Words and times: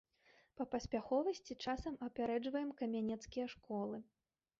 Па 0.59 0.65
паспяховасці 0.71 1.57
часам 1.71 1.93
апярэджваем 2.07 2.73
камянецкія 2.81 3.45
школы. 3.53 4.01